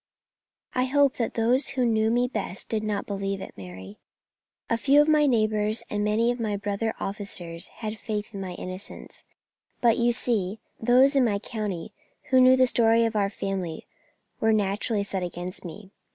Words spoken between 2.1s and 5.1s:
best did not believe it, Mary. A few of